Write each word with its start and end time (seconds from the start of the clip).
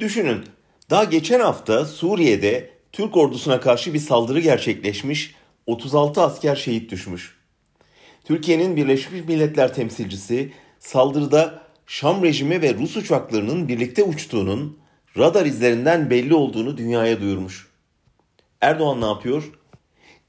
Düşünün, 0.00 0.44
daha 0.90 1.04
geçen 1.04 1.40
hafta 1.40 1.84
Suriye'de 1.84 2.70
Türk 2.92 3.16
ordusuna 3.16 3.60
karşı 3.60 3.94
bir 3.94 3.98
saldırı 3.98 4.40
gerçekleşmiş, 4.40 5.34
36 5.66 6.22
asker 6.22 6.56
şehit 6.56 6.90
düşmüş. 6.90 7.38
Türkiye'nin 8.24 8.76
Birleşmiş 8.76 9.24
Milletler 9.28 9.74
temsilcisi 9.74 10.52
saldırıda 10.78 11.62
Şam 11.86 12.22
rejimi 12.22 12.62
ve 12.62 12.74
Rus 12.74 12.96
uçaklarının 12.96 13.68
birlikte 13.68 14.02
uçtuğunun 14.02 14.78
radar 15.18 15.46
izlerinden 15.46 16.10
belli 16.10 16.34
olduğunu 16.34 16.76
dünyaya 16.76 17.20
duyurmuş. 17.20 17.68
Erdoğan 18.60 19.00
ne 19.00 19.06
yapıyor? 19.06 19.52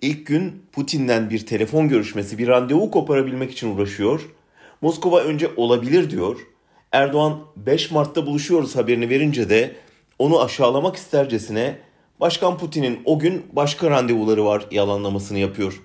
İlk 0.02 0.27
gün 0.27 0.66
Putin'den 0.71 1.30
bir 1.30 1.45
telefon 1.45 1.88
görüşmesi, 1.88 2.38
bir 2.38 2.48
randevu 2.48 2.91
koparabilmek 2.91 3.52
için 3.52 3.75
uğraşıyor. 3.75 4.30
Moskova 4.82 5.20
önce 5.20 5.52
olabilir 5.55 6.09
diyor. 6.09 6.39
Erdoğan 6.94 7.39
5 7.55 7.91
Mart'ta 7.91 8.25
buluşuyoruz 8.25 8.75
haberini 8.75 9.10
verince 9.10 9.50
de 9.50 9.75
onu 10.20 10.42
aşağılamak 10.42 10.96
istercesine 10.96 11.78
Başkan 12.19 12.57
Putin'in 12.57 13.02
o 13.06 13.19
gün 13.19 13.46
başka 13.54 13.89
randevuları 13.89 14.46
var 14.46 14.66
yalanlamasını 14.71 15.38
yapıyor. 15.38 15.82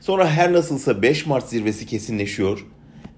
Sonra 0.00 0.30
her 0.30 0.52
nasılsa 0.52 1.02
5 1.02 1.26
Mart 1.26 1.48
zirvesi 1.48 1.86
kesinleşiyor. 1.86 2.66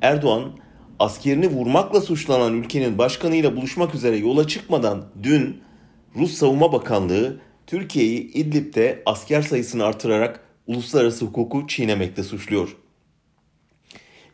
Erdoğan 0.00 0.52
askerini 0.98 1.46
vurmakla 1.46 2.00
suçlanan 2.00 2.54
ülkenin 2.54 2.98
başkanıyla 2.98 3.56
buluşmak 3.56 3.94
üzere 3.94 4.16
yola 4.16 4.46
çıkmadan 4.46 5.04
dün 5.22 5.62
Rus 6.16 6.34
Savunma 6.34 6.72
Bakanlığı 6.72 7.40
Türkiye'yi 7.66 8.32
İdlib'de 8.32 9.02
asker 9.06 9.42
sayısını 9.42 9.84
artırarak 9.84 10.40
uluslararası 10.66 11.24
hukuku 11.24 11.66
çiğnemekte 11.66 12.22
suçluyor. 12.22 12.76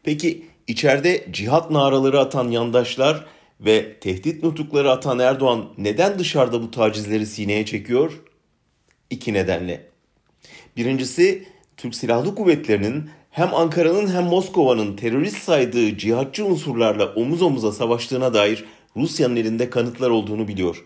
Peki 0.03 0.54
içeride 0.69 1.27
cihat 1.31 1.71
naraları 1.71 2.21
atan 2.21 2.49
yandaşlar 2.49 3.27
ve 3.61 4.01
tehdit 4.01 4.43
nutukları 4.43 4.91
atan 4.91 5.19
Erdoğan 5.19 5.69
neden 5.79 6.19
dışarıda 6.19 6.63
bu 6.63 6.71
tacizleri 6.71 7.27
sineye 7.27 7.67
çekiyor? 7.67 8.23
İki 9.11 9.33
nedenle. 9.33 9.87
Birincisi 10.77 11.48
Türk 11.77 11.95
Silahlı 11.95 12.34
Kuvvetleri'nin 12.34 13.11
hem 13.31 13.55
Ankara'nın 13.55 14.15
hem 14.15 14.25
Moskova'nın 14.25 14.97
terörist 14.97 15.39
saydığı 15.39 15.98
cihatçı 15.98 16.47
unsurlarla 16.47 17.15
omuz 17.15 17.43
omuza 17.43 17.73
savaştığına 17.73 18.34
dair 18.34 18.65
Rusya'nın 18.97 19.37
elinde 19.37 19.71
kanıtlar 19.71 20.11
olduğunu 20.11 20.49
biliyor. 20.49 20.84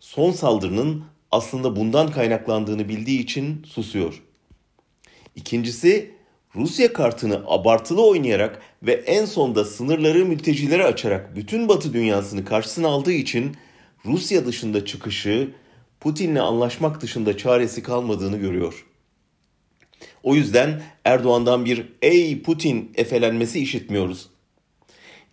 Son 0.00 0.32
saldırının 0.32 1.04
aslında 1.30 1.76
bundan 1.76 2.10
kaynaklandığını 2.10 2.88
bildiği 2.88 3.20
için 3.20 3.62
susuyor. 3.66 4.22
İkincisi 5.36 6.14
Rusya 6.56 6.92
kartını 6.92 7.42
abartılı 7.46 8.06
oynayarak 8.06 8.62
ve 8.82 8.92
en 8.92 9.24
sonda 9.24 9.64
sınırları 9.64 10.24
mültecilere 10.24 10.84
açarak 10.84 11.36
bütün 11.36 11.68
Batı 11.68 11.92
dünyasını 11.92 12.44
karşısına 12.44 12.88
aldığı 12.88 13.12
için 13.12 13.56
Rusya 14.04 14.46
dışında 14.46 14.84
çıkışı 14.84 15.50
Putin'le 16.00 16.36
anlaşmak 16.36 17.00
dışında 17.00 17.36
çaresi 17.36 17.82
kalmadığını 17.82 18.36
görüyor. 18.36 18.86
O 20.22 20.34
yüzden 20.34 20.82
Erdoğan'dan 21.04 21.64
bir 21.64 21.88
ey 22.02 22.42
Putin 22.42 22.92
efelenmesi 22.94 23.60
işitmiyoruz. 23.60 24.28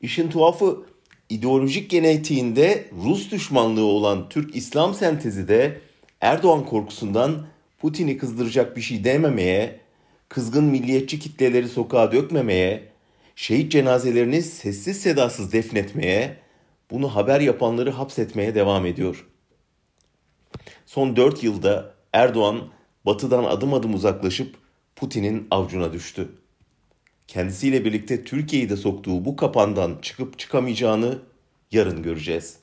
İşin 0.02 0.30
tuhafı 0.30 0.86
ideolojik 1.30 1.90
genetiğinde 1.90 2.90
Rus 3.04 3.32
düşmanlığı 3.32 3.86
olan 3.86 4.30
Türk 4.30 4.56
İslam 4.56 4.94
sentezi 4.94 5.48
de 5.48 5.82
Erdoğan 6.22 6.66
korkusundan 6.66 7.46
Putin'i 7.78 8.18
kızdıracak 8.18 8.78
bir 8.78 8.82
şey 8.82 9.04
dememeye, 9.04 9.80
kızgın 10.30 10.64
milliyetçi 10.64 11.20
kitleleri 11.20 11.68
sokağa 11.68 12.12
dökmemeye, 12.12 12.90
şehit 13.36 13.72
cenazelerini 13.72 14.42
sessiz 14.42 15.02
sedasız 15.02 15.54
defnetmeye, 15.54 16.38
bunu 16.92 17.16
haber 17.16 17.40
yapanları 17.40 17.92
hapsetmeye 17.92 18.56
devam 18.56 18.86
ediyor. 18.86 19.28
Son 20.86 21.16
4 21.16 21.44
yılda 21.44 21.94
Erdoğan 22.14 22.70
batıdan 23.06 23.44
adım 23.44 23.74
adım 23.74 23.94
uzaklaşıp 23.94 24.56
Putin'in 24.96 25.48
avcuna 25.52 25.94
düştü. 25.94 26.30
Kendisiyle 27.28 27.86
birlikte 27.86 28.24
Türkiye'yi 28.24 28.70
de 28.70 28.78
soktuğu 28.78 29.26
bu 29.26 29.36
kapandan 29.36 29.98
çıkıp 30.02 30.40
çıkamayacağını 30.40 31.20
yarın 31.72 32.04
göreceğiz. 32.04 32.58